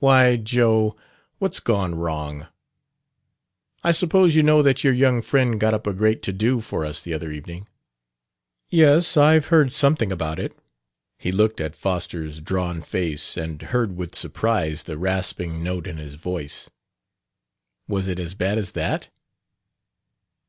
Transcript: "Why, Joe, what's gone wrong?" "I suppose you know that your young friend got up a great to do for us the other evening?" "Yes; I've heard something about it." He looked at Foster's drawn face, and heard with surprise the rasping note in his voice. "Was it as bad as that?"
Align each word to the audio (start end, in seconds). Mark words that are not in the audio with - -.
"Why, 0.00 0.34
Joe, 0.34 0.96
what's 1.38 1.60
gone 1.60 1.94
wrong?" 1.94 2.48
"I 3.84 3.92
suppose 3.92 4.34
you 4.34 4.42
know 4.42 4.60
that 4.60 4.82
your 4.82 4.92
young 4.92 5.22
friend 5.22 5.60
got 5.60 5.72
up 5.72 5.86
a 5.86 5.92
great 5.92 6.20
to 6.24 6.32
do 6.32 6.60
for 6.60 6.84
us 6.84 7.00
the 7.00 7.14
other 7.14 7.30
evening?" 7.30 7.68
"Yes; 8.70 9.16
I've 9.16 9.46
heard 9.54 9.70
something 9.72 10.10
about 10.10 10.40
it." 10.40 10.58
He 11.16 11.30
looked 11.30 11.60
at 11.60 11.76
Foster's 11.76 12.40
drawn 12.40 12.80
face, 12.82 13.36
and 13.36 13.62
heard 13.62 13.96
with 13.96 14.16
surprise 14.16 14.82
the 14.82 14.98
rasping 14.98 15.62
note 15.62 15.86
in 15.86 15.96
his 15.96 16.16
voice. 16.16 16.68
"Was 17.86 18.08
it 18.08 18.18
as 18.18 18.34
bad 18.34 18.58
as 18.58 18.72
that?" 18.72 19.10